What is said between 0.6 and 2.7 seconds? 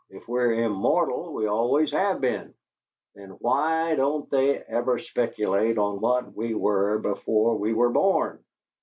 immortal, we always have been;